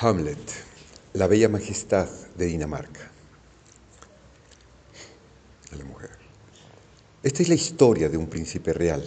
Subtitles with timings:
[0.00, 0.38] Hamlet,
[1.14, 3.10] la bella majestad de Dinamarca.
[5.72, 6.10] A la mujer.
[7.24, 9.04] Esta es la historia de un príncipe real,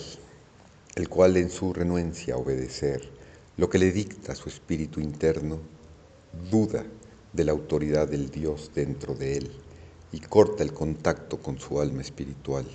[0.96, 3.10] el cual en su renuencia a obedecer
[3.56, 5.62] lo que le dicta su espíritu interno,
[6.52, 6.84] duda
[7.32, 9.52] de la autoridad del Dios dentro de él
[10.12, 12.66] y corta el contacto con su alma espiritual,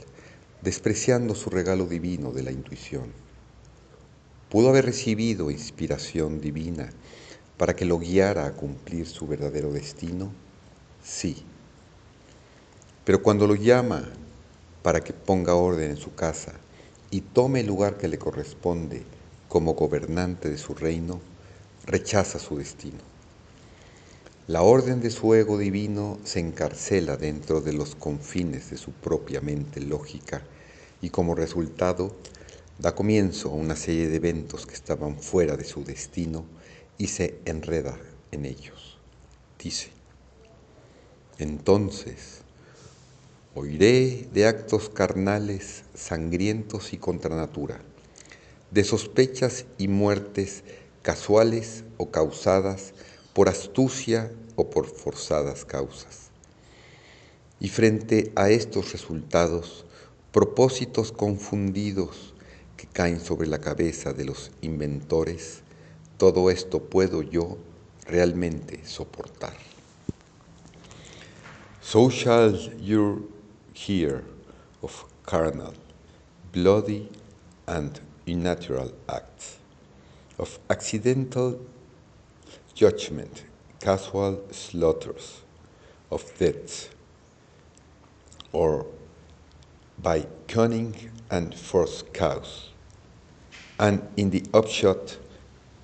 [0.63, 3.13] despreciando su regalo divino de la intuición.
[4.49, 6.89] Pudo haber recibido inspiración divina
[7.57, 10.31] para que lo guiara a cumplir su verdadero destino?
[11.03, 11.45] Sí.
[13.05, 14.05] Pero cuando lo llama
[14.83, 16.53] para que ponga orden en su casa
[17.11, 19.05] y tome el lugar que le corresponde
[19.49, 21.21] como gobernante de su reino,
[21.87, 22.99] rechaza su destino.
[24.49, 29.41] La orden de su ego divino se encarcela dentro de los confines de su propia
[29.41, 30.43] mente lógica
[31.01, 32.15] y como resultado
[32.79, 36.45] da comienzo a una serie de eventos que estaban fuera de su destino
[36.99, 37.99] y se enreda
[38.33, 38.99] en ellos.
[39.63, 39.91] Dice,
[41.39, 42.43] entonces
[43.55, 47.81] oiré de actos carnales sangrientos y contra natura,
[48.71, 50.63] de sospechas y muertes
[51.03, 52.93] casuales o causadas
[53.33, 56.31] por astucia o por forzadas causas.
[57.61, 59.87] Y frente a estos resultados,
[60.33, 62.35] propósitos confundidos
[62.77, 65.63] que caen sobre la cabeza de los inventores,
[66.19, 67.59] todo esto puedo yo
[68.07, 69.55] realmente soportar.
[71.81, 73.33] So shall you
[73.73, 74.25] hear
[74.83, 75.75] of carnal,
[76.53, 77.11] bloody,
[77.67, 79.59] and unnatural acts,
[80.39, 81.61] of accidental
[82.75, 83.45] judgment,
[83.81, 85.43] casual slaughters,
[86.11, 86.89] of deaths,
[88.53, 88.87] or
[89.99, 90.95] by cunning
[91.31, 92.71] and forced cause,
[93.79, 95.19] and in the upshot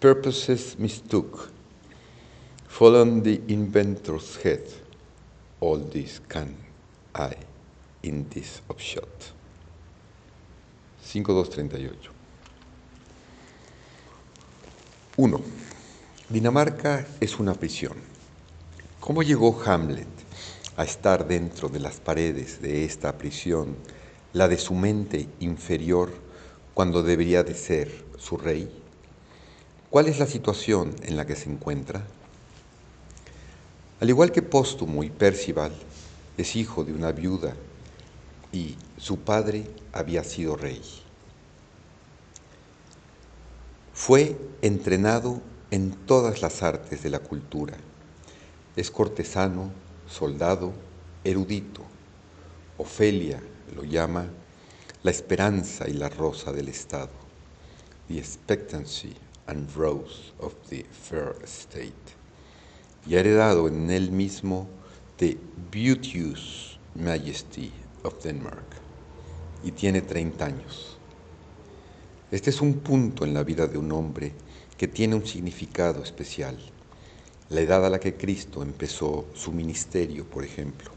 [0.03, 1.49] purposes mistook,
[2.67, 4.65] fall on the inventor's head.
[5.61, 6.57] All this can
[7.15, 7.37] I
[8.03, 9.33] in this upshot.
[11.03, 12.11] 5238.
[15.15, 15.41] 1.
[16.29, 17.97] Dinamarca es una prisión.
[18.99, 20.09] ¿Cómo llegó Hamlet
[20.77, 23.77] a estar dentro de las paredes de esta prisión,
[24.33, 26.11] la de su mente inferior,
[26.75, 28.82] cuando debería de ser su rey?
[29.93, 32.03] ¿Cuál es la situación en la que se encuentra?
[34.01, 35.71] Al igual que Póstumo y Percival,
[36.39, 37.55] es hijo de una viuda
[38.53, 40.81] y su padre había sido rey.
[43.93, 47.77] Fue entrenado en todas las artes de la cultura.
[48.77, 49.73] Es cortesano,
[50.09, 50.73] soldado,
[51.23, 51.83] erudito.
[52.79, 53.43] Ofelia
[53.77, 54.25] lo llama
[55.03, 57.11] la esperanza y la rosa del Estado,
[58.09, 59.15] the expectancy
[59.47, 61.93] and Rose of the Fair State,
[63.07, 64.69] y ha heredado en él mismo
[65.17, 65.37] The
[65.71, 67.73] Beauteous Majesty
[68.03, 68.65] of Denmark,
[69.65, 70.97] y tiene 30 años.
[72.31, 74.33] Este es un punto en la vida de un hombre
[74.79, 76.59] que tiene un significado especial,
[77.51, 80.91] la edad a la que Cristo empezó su ministerio, por ejemplo.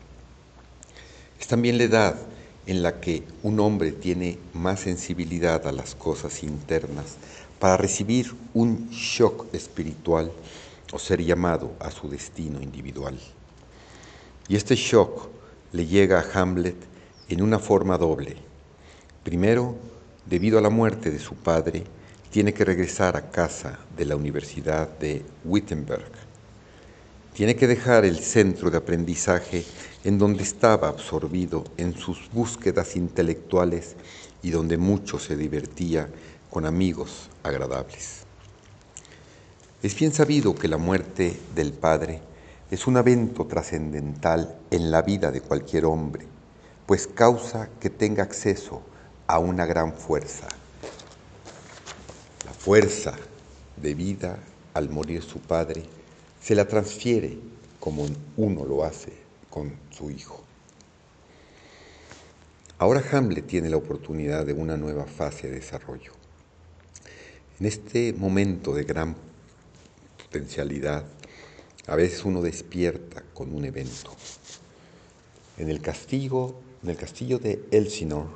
[1.39, 2.15] Es también la edad
[2.65, 7.17] en la que un hombre tiene más sensibilidad a las cosas internas
[7.59, 10.31] para recibir un shock espiritual
[10.91, 13.19] o ser llamado a su destino individual.
[14.47, 15.29] Y este shock
[15.71, 16.75] le llega a Hamlet
[17.29, 18.35] en una forma doble.
[19.23, 19.75] Primero,
[20.25, 21.83] debido a la muerte de su padre,
[22.31, 26.11] tiene que regresar a casa de la Universidad de Wittenberg.
[27.33, 29.65] Tiene que dejar el centro de aprendizaje
[30.03, 33.95] en donde estaba absorbido en sus búsquedas intelectuales
[34.43, 36.07] y donde mucho se divertía
[36.55, 38.21] con amigos agradables.
[39.83, 42.21] Es bien sabido que la muerte del Padre
[42.71, 46.25] es un evento trascendental en la vida de cualquier hombre,
[46.85, 48.81] pues causa que tenga acceso
[49.27, 50.47] a una gran fuerza.
[52.45, 53.15] La fuerza
[53.75, 54.39] de vida
[54.75, 55.83] al morir su padre
[56.41, 57.37] se la transfiere
[57.81, 58.05] como
[58.37, 59.11] uno lo hace
[59.49, 60.41] con su hijo.
[62.77, 66.13] Ahora Hamlet tiene la oportunidad de una nueva fase de desarrollo.
[67.57, 69.15] En este momento de gran
[70.21, 71.05] potencialidad,
[71.87, 74.11] a veces uno despierta con un evento.
[75.57, 76.53] En el castillo,
[76.83, 78.27] en el castillo de Elsinore,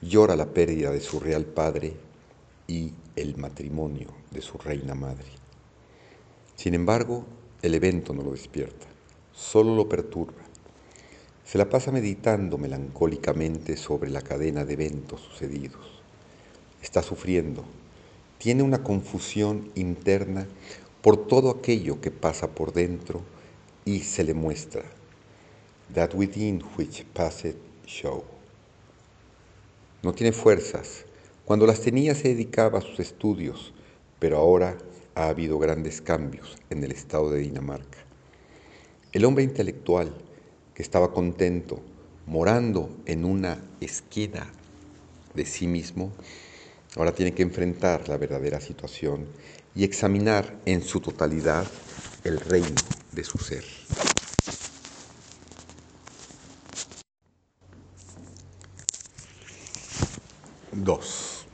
[0.00, 1.92] llora la pérdida de su real padre
[2.66, 5.28] y el matrimonio de su reina madre.
[6.56, 7.26] Sin embargo,
[7.60, 8.86] el evento no lo despierta,
[9.34, 10.42] solo lo perturba.
[11.44, 16.02] Se la pasa meditando melancólicamente sobre la cadena de eventos sucedidos.
[16.82, 17.64] Está sufriendo,
[18.38, 20.46] tiene una confusión interna
[21.02, 23.22] por todo aquello que pasa por dentro
[23.84, 24.82] y se le muestra.
[25.94, 27.56] That within which passeth
[27.86, 28.24] show.
[30.02, 31.04] No tiene fuerzas.
[31.44, 33.72] Cuando las tenía se dedicaba a sus estudios,
[34.18, 34.76] pero ahora
[35.14, 37.98] ha habido grandes cambios en el estado de Dinamarca.
[39.12, 40.14] El hombre intelectual,
[40.74, 41.80] que estaba contento,
[42.26, 44.52] morando en una esquina
[45.34, 46.12] de sí mismo,
[46.98, 49.26] ahora tiene que enfrentar la verdadera situación
[49.74, 51.64] y examinar en su totalidad
[52.24, 52.74] el reino
[53.12, 53.64] de su ser.
[60.72, 61.46] Dos.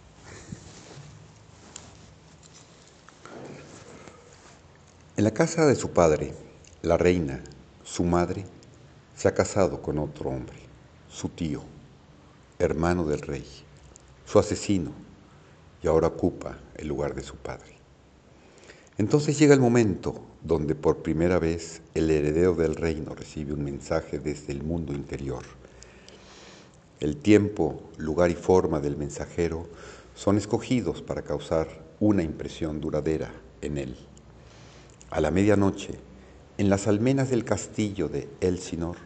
[5.17, 6.35] En la casa de su padre,
[6.82, 7.44] la reina,
[7.85, 8.46] su madre,
[9.14, 10.58] se ha casado con otro hombre,
[11.08, 11.62] su tío,
[12.58, 13.46] hermano del rey,
[14.26, 14.93] su asesino,
[15.84, 17.76] y ahora ocupa el lugar de su padre.
[18.98, 24.19] Entonces llega el momento donde por primera vez el heredero del reino recibe un mensaje
[24.19, 25.44] desde el mundo interior
[27.04, 29.66] el tiempo, lugar y forma del mensajero
[30.14, 31.69] son escogidos para causar
[32.00, 33.94] una impresión duradera en él.
[35.10, 35.98] A la medianoche,
[36.56, 38.96] en las almenas del castillo de Elsinor,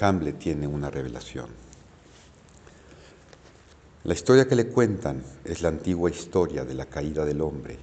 [0.00, 1.48] Hamlet tiene una revelación.
[4.08, 7.76] La historia que le cuentan es la antigua historia de la caída del hombre,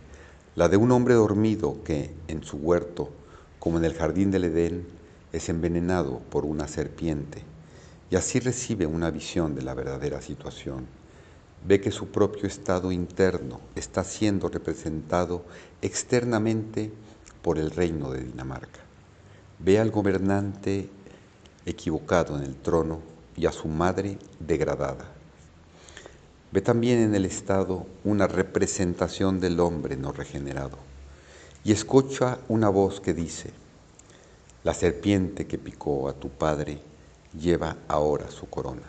[0.56, 3.12] la de un hombre dormido que en su huerto,
[3.60, 4.88] como en el jardín del Edén,
[5.32, 7.44] es envenenado por una serpiente
[8.10, 10.88] y así recibe una visión de la verdadera situación.
[11.64, 15.46] Ve que su propio estado interno está siendo representado
[15.84, 16.92] externamente
[17.44, 18.80] por el reino de Dinamarca.
[19.60, 20.90] Ve al gobernante
[21.68, 23.00] equivocado en el trono
[23.38, 25.15] y a su madre degradada.
[26.56, 30.78] Ve también en el Estado una representación del hombre no regenerado
[31.66, 33.52] y escucha una voz que dice,
[34.64, 36.80] la serpiente que picó a tu padre
[37.38, 38.88] lleva ahora su corona.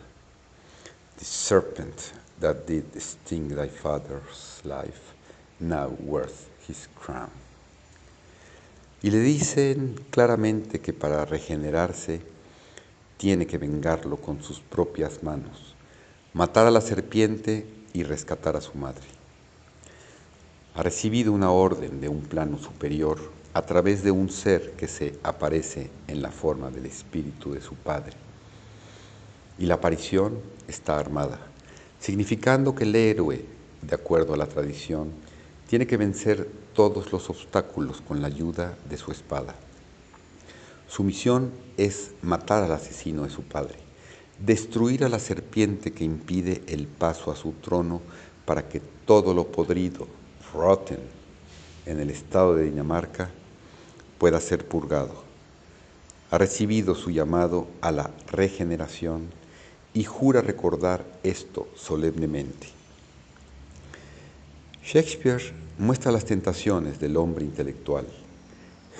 [1.18, 1.96] The serpent
[2.38, 5.12] that did sting thy father's life,
[5.58, 7.30] now worth his crown.
[9.02, 12.20] Y le dicen claramente que para regenerarse
[13.16, 15.75] tiene que vengarlo con sus propias manos,
[16.36, 19.06] matar a la serpiente y rescatar a su madre.
[20.74, 23.18] Ha recibido una orden de un plano superior
[23.54, 27.74] a través de un ser que se aparece en la forma del espíritu de su
[27.74, 28.12] padre
[29.58, 30.38] y la aparición
[30.68, 31.38] está armada,
[32.00, 33.46] significando que el héroe,
[33.80, 35.12] de acuerdo a la tradición,
[35.70, 39.54] tiene que vencer todos los obstáculos con la ayuda de su espada.
[40.86, 43.85] Su misión es matar al asesino de su padre,
[44.38, 48.02] destruir a la serpiente que impide el paso a su trono
[48.44, 50.06] para que todo lo podrido,
[50.52, 50.98] rotten,
[51.86, 53.30] en el estado de Dinamarca,
[54.18, 55.24] pueda ser purgado.
[56.30, 59.28] Ha recibido su llamado a la regeneración
[59.94, 62.68] y jura recordar esto solemnemente.
[64.84, 68.06] Shakespeare muestra las tentaciones del hombre intelectual.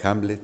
[0.02, 0.40] Hamlet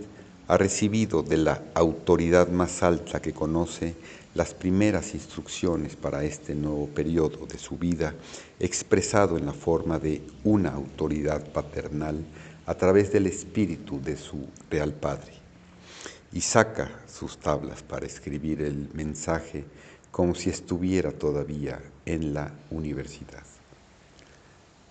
[0.48, 3.94] ha recibido de la autoridad más alta que conoce
[4.34, 8.14] las primeras instrucciones para este nuevo periodo de su vida,
[8.58, 12.24] expresado en la forma de una autoridad paternal
[12.66, 15.32] a través del espíritu de su real padre.
[16.32, 19.64] Y saca sus tablas para escribir el mensaje
[20.10, 23.44] como si estuviera todavía en la universidad.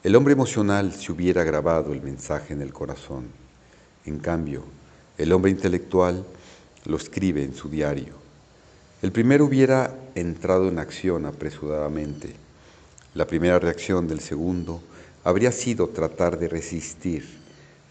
[0.04, 3.28] El hombre emocional se hubiera grabado el mensaje en el corazón.
[4.06, 4.64] En cambio,
[5.18, 6.26] el hombre intelectual
[6.86, 8.21] lo escribe en su diario.
[9.02, 12.36] El primero hubiera entrado en acción apresuradamente.
[13.16, 14.80] La primera reacción del segundo
[15.24, 17.28] habría sido tratar de resistir,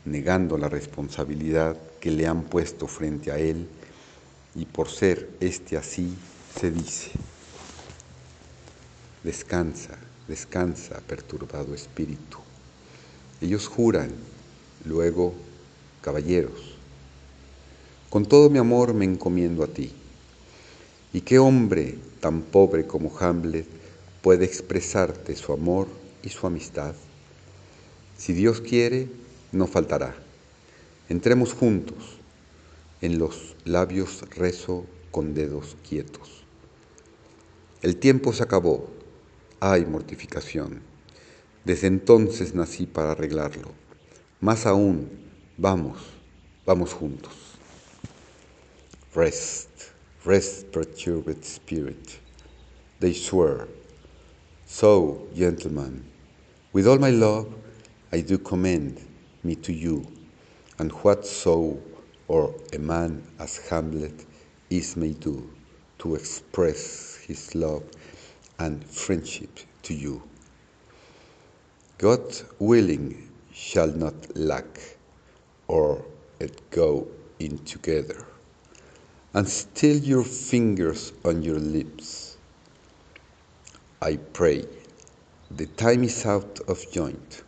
[0.04, 3.66] negando la responsabilidad que le han puesto frente a él,
[4.54, 6.16] y por ser éste así,
[6.60, 7.10] se dice,
[9.24, 9.98] descansa,
[10.28, 12.38] descansa, perturbado espíritu.
[13.40, 14.10] Ellos juran,
[14.84, 15.34] luego,
[16.02, 16.76] caballeros,
[18.10, 19.92] con todo mi amor me encomiendo a ti.
[21.12, 23.66] ¿Y qué hombre tan pobre como Hamlet
[24.22, 25.88] puede expresarte su amor
[26.22, 26.94] y su amistad?
[28.16, 29.08] Si Dios quiere,
[29.50, 30.14] no faltará.
[31.08, 32.18] Entremos juntos.
[33.00, 36.44] En los labios rezo con dedos quietos.
[37.82, 38.88] El tiempo se acabó.
[39.58, 40.80] Hay mortificación.
[41.64, 43.72] Desde entonces nací para arreglarlo.
[44.40, 45.08] Más aún,
[45.56, 45.98] vamos,
[46.64, 47.32] vamos juntos.
[49.14, 49.70] Rest,
[50.24, 52.20] rest, perturbed spirit.
[53.00, 53.68] They swear.
[54.66, 56.04] So, gentlemen,
[56.72, 57.54] with all my love,
[58.12, 59.00] I do commend
[59.42, 60.06] me to you.
[60.80, 61.78] and what so
[62.26, 64.24] or a man as Hamlet
[64.70, 65.50] is may do
[65.98, 67.82] to express his love
[68.58, 70.22] and friendship to you.
[71.98, 74.96] God willing shall not lack,
[75.68, 76.02] or
[76.38, 77.06] it go
[77.38, 78.29] in together.
[79.32, 82.36] And still your fingers on your lips.
[84.02, 84.64] I pray,
[85.52, 87.44] the time is out of joint,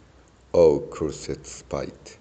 [0.55, 2.19] O cursed spite,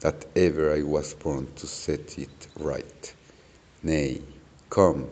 [0.00, 3.14] that ever I was born to set it right.
[3.82, 4.20] Nay,
[4.68, 5.08] come,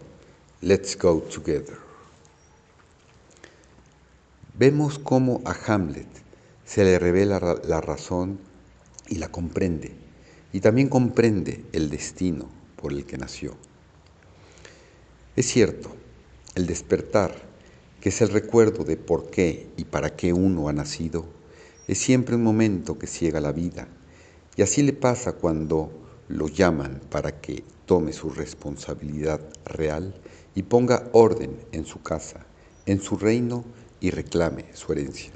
[0.60, 1.78] let's go together.
[4.58, 6.22] Vemos cómo a Hamlet
[6.66, 8.40] se le revela la razón
[9.08, 9.94] y la comprende,
[10.52, 12.46] y también comprende el destino
[12.76, 13.56] por el que nació.
[15.40, 15.88] Es cierto,
[16.54, 17.34] el despertar,
[18.02, 21.24] que es el recuerdo de por qué y para qué uno ha nacido,
[21.88, 23.88] es siempre un momento que ciega la vida,
[24.54, 25.90] y así le pasa cuando
[26.28, 30.14] lo llaman para que tome su responsabilidad real
[30.54, 32.44] y ponga orden en su casa,
[32.84, 33.64] en su reino
[33.98, 35.32] y reclame su herencia.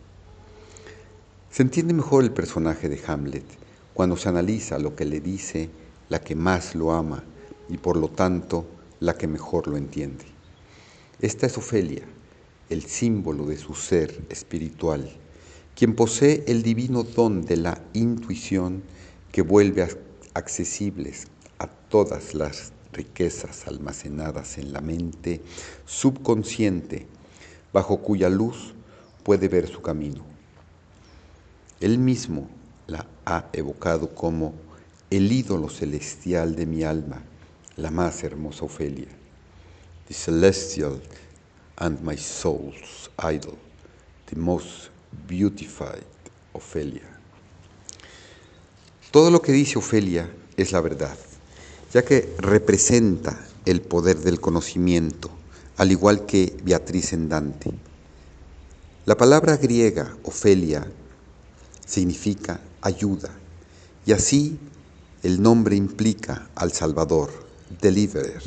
[1.51, 3.47] Se entiende mejor el personaje de Hamlet
[3.95, 5.71] cuando se analiza lo que le dice
[6.11, 7.25] la que más lo ama
[7.71, 8.67] y por lo tanto
[9.01, 10.25] la que mejor lo entiende.
[11.21, 12.05] Esta es Ofelia,
[12.71, 15.11] el símbolo de su ser espiritual,
[15.75, 18.83] quien posee el divino don de la intuición
[19.33, 19.89] que vuelve
[20.35, 21.27] accesibles
[21.59, 25.41] a todas las riquezas almacenadas en la mente
[25.85, 27.07] subconsciente,
[27.73, 28.75] bajo cuya luz
[29.25, 30.25] puede ver su camino.
[31.81, 32.49] Él mismo
[32.87, 34.55] la ha evocado como
[35.11, 37.23] el ídolo celestial de mi alma,
[37.77, 39.09] la más hermosa Ofelia.
[40.09, 41.01] The celestial
[41.77, 43.57] and my soul's idol,
[44.27, 44.91] the most
[45.27, 46.05] beautified
[46.53, 47.03] Ofelia.
[49.11, 51.17] Todo lo que dice Ofelia es la verdad,
[51.93, 55.31] ya que representa el poder del conocimiento,
[55.77, 57.73] al igual que Beatriz en Dante.
[59.07, 60.87] La palabra griega Ofelia
[61.87, 63.31] significa ayuda,
[64.07, 64.59] y así
[65.23, 67.44] el nombre implica al Salvador,
[67.81, 68.43] deliverer.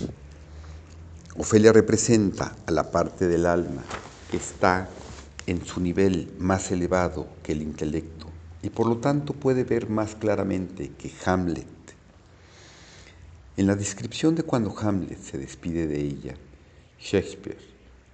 [1.38, 3.84] Ofelia representa a la parte del alma
[4.32, 4.90] que está
[5.46, 8.28] en su nivel más elevado que el intelecto
[8.62, 11.68] y por lo tanto puede ver más claramente que Hamlet.
[13.56, 16.36] En la descripción de cuando Hamlet se despide de ella,
[17.00, 17.58] Shakespeare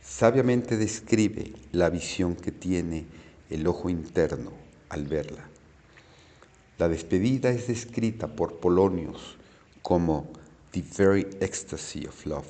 [0.01, 3.05] sabiamente describe la visión que tiene
[3.49, 4.51] el ojo interno
[4.89, 5.47] al verla.
[6.77, 9.37] La despedida es descrita por Polonius
[9.81, 10.31] como
[10.73, 12.47] the very ecstasy of love,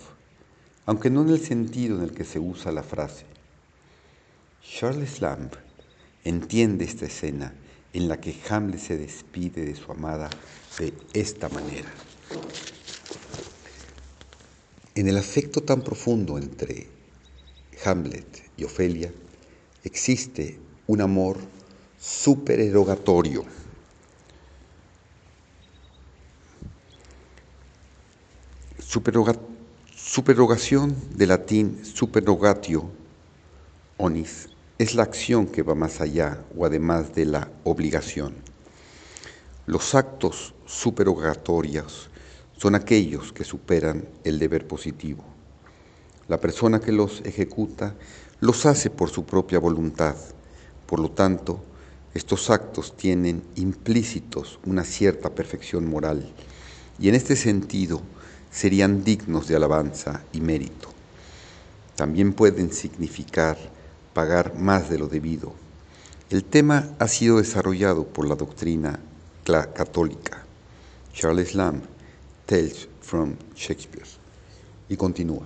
[0.86, 3.26] aunque no en el sentido en el que se usa la frase.
[4.64, 5.52] Charles Lamb
[6.24, 7.54] entiende esta escena
[7.92, 10.30] en la que Hamlet se despide de su amada
[10.80, 11.92] de esta manera.
[14.96, 16.88] En el afecto tan profundo entre
[17.84, 19.12] Hamlet y Ofelia
[19.84, 21.38] existe un amor
[22.00, 23.44] supererogatorio.
[28.94, 32.92] Supererogación de latín supererogatio
[33.98, 38.36] onis es la acción que va más allá o además de la obligación.
[39.66, 42.12] Los actos supererogatorios
[42.56, 45.24] son aquellos que superan el deber positivo.
[46.28, 47.96] La persona que los ejecuta
[48.42, 50.16] los hace por su propia voluntad.
[50.86, 51.64] Por lo tanto,
[52.14, 56.32] estos actos tienen implícitos una cierta perfección moral
[57.00, 58.04] y en este sentido
[58.54, 60.90] serían dignos de alabanza y mérito.
[61.96, 63.58] También pueden significar
[64.14, 65.54] pagar más de lo debido.
[66.30, 69.00] El tema ha sido desarrollado por la doctrina
[69.44, 70.44] católica.
[71.14, 71.82] Charles Lamb,
[72.46, 74.08] Tales from Shakespeare.
[74.88, 75.46] Y continúa.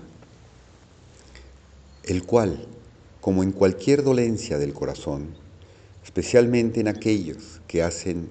[2.04, 2.68] El cual,
[3.22, 5.36] como en cualquier dolencia del corazón,
[6.04, 8.30] especialmente en aquellos que hacen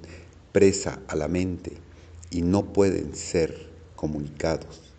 [0.52, 1.72] presa a la mente
[2.30, 4.92] y no pueden ser comunicados,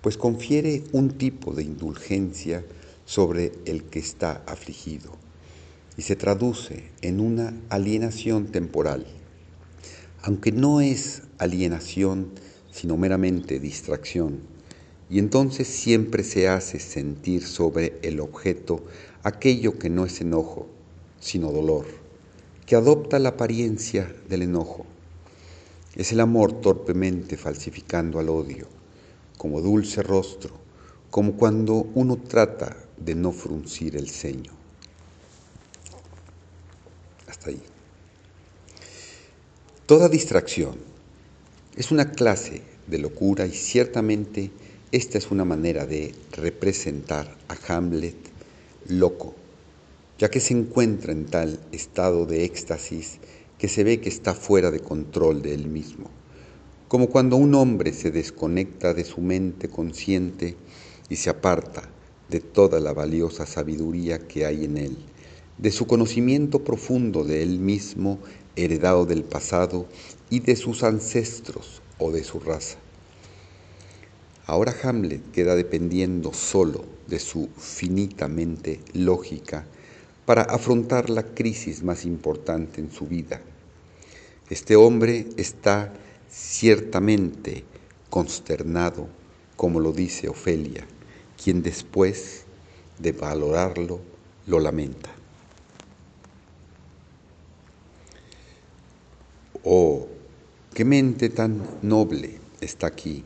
[0.00, 2.64] pues confiere un tipo de indulgencia
[3.04, 5.12] sobre el que está afligido
[5.96, 9.06] y se traduce en una alienación temporal,
[10.22, 12.30] aunque no es alienación
[12.72, 14.40] sino meramente distracción,
[15.08, 18.84] y entonces siempre se hace sentir sobre el objeto
[19.22, 20.68] aquello que no es enojo,
[21.20, 22.00] sino dolor
[22.70, 24.86] que adopta la apariencia del enojo.
[25.94, 28.68] Es el amor torpemente falsificando al odio,
[29.36, 30.54] como dulce rostro,
[31.10, 34.52] como cuando uno trata de no fruncir el ceño.
[37.26, 37.62] Hasta ahí.
[39.86, 40.76] Toda distracción,
[41.76, 44.50] Es una clase de locura y ciertamente
[44.92, 48.16] esta es una manera de representar a Hamlet
[48.88, 49.34] loco,
[50.18, 53.18] ya que se encuentra en tal estado de éxtasis
[53.60, 56.08] que se ve que está fuera de control de él mismo,
[56.88, 60.56] como cuando un hombre se desconecta de su mente consciente
[61.10, 61.90] y se aparta
[62.30, 64.96] de toda la valiosa sabiduría que hay en él,
[65.58, 68.18] de su conocimiento profundo de él mismo
[68.56, 69.86] heredado del pasado
[70.30, 72.78] y de sus ancestros o de su raza.
[74.46, 79.66] Ahora Hamlet queda dependiendo solo de su finitamente lógica
[80.24, 83.42] para afrontar la crisis más importante en su vida.
[84.50, 85.92] Este hombre está
[86.28, 87.64] ciertamente
[88.10, 89.08] consternado,
[89.56, 90.84] como lo dice Ofelia,
[91.42, 92.44] quien después
[92.98, 94.00] de valorarlo
[94.46, 95.10] lo lamenta.
[99.62, 100.08] Oh,
[100.74, 103.24] qué mente tan noble está aquí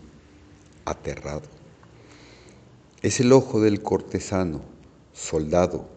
[0.84, 1.48] aterrado.
[3.00, 4.60] Es el ojo del cortesano,
[5.14, 5.88] soldado,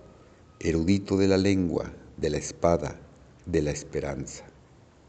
[0.62, 2.98] erudito de la lengua, de la espada,
[3.46, 4.46] de la esperanza,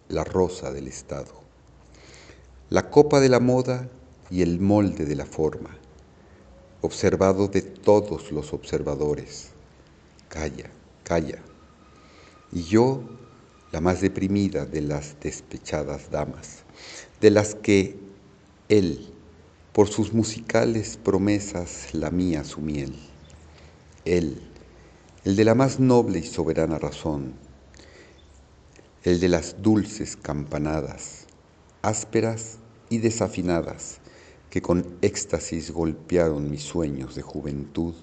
[0.08, 1.42] la rosa del Estado,
[2.70, 3.88] la copa de la moda
[4.30, 5.76] y el molde de la forma,
[6.80, 9.50] observado de todos los observadores.
[10.28, 10.70] Calla,
[11.04, 11.38] calla.
[12.52, 13.02] Y yo,
[13.72, 16.64] la más deprimida de las despechadas damas,
[17.20, 17.98] de las que
[18.68, 19.12] él,
[19.72, 22.94] por sus musicales promesas la mía su miel.
[24.04, 24.42] Él,
[25.24, 27.34] el de la más noble y soberana razón,
[29.08, 31.26] el de las dulces campanadas,
[31.80, 32.58] ásperas
[32.90, 34.00] y desafinadas,
[34.50, 37.94] que con éxtasis golpearon mis sueños de juventud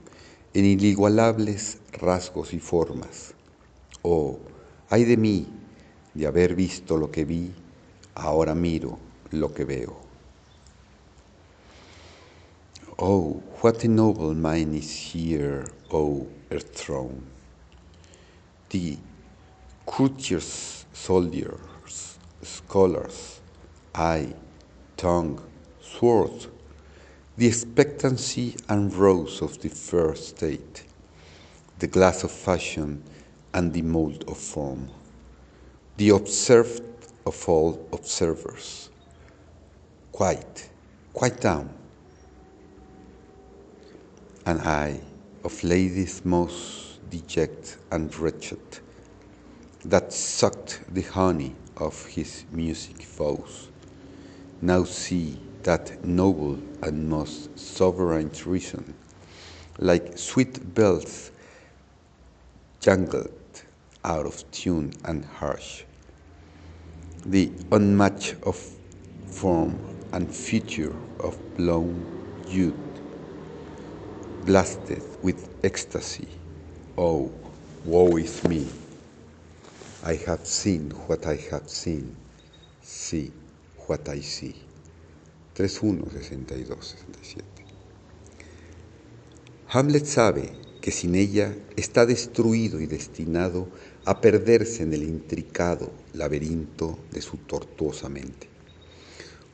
[0.56, 3.36] en inigualables rasgos y formas.
[4.02, 4.40] Oh,
[4.90, 5.48] ay de mí,
[6.16, 7.54] de haber visto lo que vi,
[8.16, 8.98] ahora miro
[9.30, 9.96] lo que veo.
[12.98, 17.22] Oh, what a noble mind is here, O earth throne!
[18.70, 18.98] The
[19.86, 23.42] courtiers, soldiers, scholars,
[23.94, 24.34] eye,
[24.96, 25.44] tongue,
[25.82, 26.48] sword,
[27.38, 30.86] the expectancy and rose of the fair state,
[31.80, 33.04] the glass of fashion
[33.54, 34.90] and the mold of form,
[35.98, 36.82] the observed
[37.26, 38.90] of all observers.
[40.14, 40.70] Quiet,
[41.14, 41.70] quiet down.
[44.46, 45.02] And I,
[45.44, 48.80] of ladies most dejected and wretched,
[49.86, 53.70] that sucked the honey of his music vows,
[54.62, 58.96] now see that noble and most sovereign reason,
[59.78, 61.32] like sweet bells
[62.80, 63.30] jangled
[64.04, 65.84] out of tune and harsh,
[67.26, 68.56] the unmatch of
[69.28, 69.80] form
[70.14, 72.08] and feature of blown
[72.48, 72.76] youth
[74.44, 76.28] blasted with ecstasy.
[76.98, 77.32] Oh,
[77.84, 78.68] woe is me.
[80.08, 82.16] I have seen what I have seen.
[82.84, 83.32] See
[83.88, 84.54] what I see.
[85.56, 87.44] 3.1, 62, 67.
[89.70, 93.68] Hamlet sabe que sin ella está destruido y destinado
[94.06, 98.48] a perderse en el intricado laberinto de su tortuosa mente.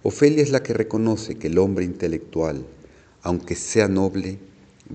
[0.03, 2.65] Ofelia es la que reconoce que el hombre intelectual,
[3.21, 4.39] aunque sea noble,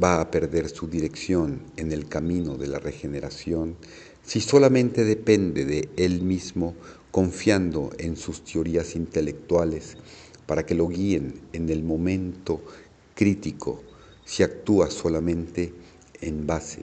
[0.03, 3.77] va a perder su dirección en el camino de la regeneración
[4.27, 6.75] si solamente depende de él mismo
[7.11, 9.97] confiando en sus teorías intelectuales
[10.47, 12.61] para que lo guíen en el momento
[13.15, 13.83] crítico
[14.25, 15.73] si actúa solamente
[16.21, 16.81] en base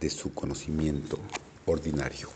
[0.00, 1.18] de su conocimiento
[1.66, 2.28] ordinario.